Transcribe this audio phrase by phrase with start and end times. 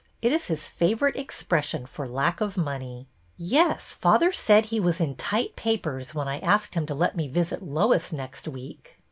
[0.19, 3.07] It is his favorite expression for lack of money."''
[3.55, 7.27] Yes, father said he was' in tight papers' when I asked him to let me
[7.27, 8.97] visit Lois next week."